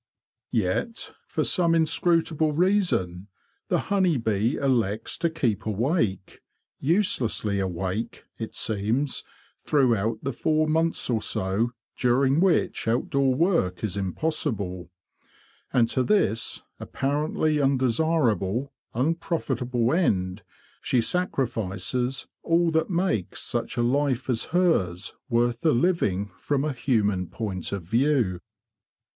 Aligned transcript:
Yet, 0.49 1.13
for 1.27 1.43
some 1.43 1.75
inscrutable 1.75 2.53
reason, 2.53 3.27
the 3.67 3.81
honey 3.93 4.17
bee 4.17 4.55
elects 4.55 5.15
to 5.19 5.29
keep 5.29 5.67
awake—uselessly 5.67 7.59
awake, 7.59 8.23
it 8.39 8.55
seems— 8.55 9.23
throughout 9.63 10.17
the 10.23 10.33
four 10.33 10.67
months 10.67 11.07
or 11.07 11.21
so 11.21 11.73
during 11.95 12.39
which 12.39 12.87
out 12.87 13.11
door 13.11 13.35
work 13.35 13.83
is 13.83 13.95
impossible; 13.95 14.89
and 15.71 15.87
to 15.89 16.01
this 16.01 16.63
apparently 16.79 17.61
undesirable, 17.61 18.73
unprofitable 18.95 19.93
end, 19.93 20.41
she 20.81 20.99
sacrifices 20.99 22.25
all 22.41 22.71
that 22.71 22.89
makes 22.89 23.43
such 23.43 23.77
a 23.77 23.83
life 23.83 24.31
as 24.31 24.45
hers 24.45 25.13
worth 25.29 25.61
the 25.61 25.73
living 25.75 26.31
from 26.39 26.65
a 26.65 26.73
human 26.73 27.27
point 27.27 27.71
of 27.71 27.83
view. 27.83 28.39